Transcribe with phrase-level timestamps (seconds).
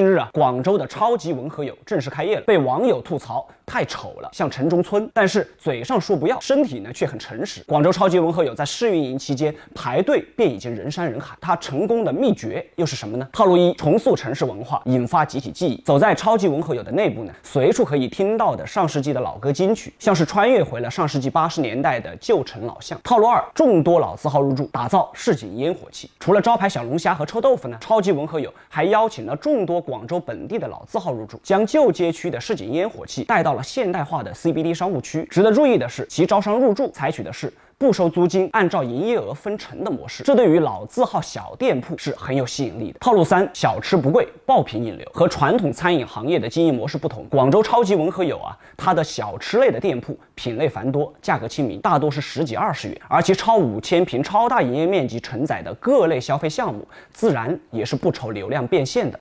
[0.00, 5.08] 近日啊，广州的超级文和友正式开业了，被网友吐槽太丑了，像城中村。
[5.14, 7.62] 但是嘴上说不要，身体呢却很诚实。
[7.68, 13.28] 广州超级文和友在试运营期间排队便已经人山人海，它成功的秘诀又是什么呢？
[13.32, 15.80] 套路一：重塑城市文化，引发集体记忆。
[15.82, 22.98] 走在超级文和友的内部呢，随处可以听到的上世纪的老歌金曲，像是穿越回了上世纪八十年代的旧城老巷。
[23.04, 26.10] 套路二：众多老字号入驻，打造市井烟火气。
[26.18, 35.24] 除了招牌小龙虾和臭豆腐呢，超级文和友还邀请了众多广州本地的老字号入驻，将旧街区的市井烟火气带到了现代化的 CBD 商务区。
[35.30, 37.52] 值得注意的是，其招商入驻采取的是。
[37.78, 42.98] 不收租金，按照营业额分成的模式，这对于老字号小店铺是很有吸引力的。
[42.98, 45.10] 套路三：小吃不贵，爆品引流。
[45.14, 59.18] 和传统餐饮行业的经营模式不同，广州超级文和友啊，它的小吃类的店铺品类繁多，价格亲民，大多是十几二十元，而其超五千平超大营业面积承载的各类消费项目，自然也是不愁流量变现的。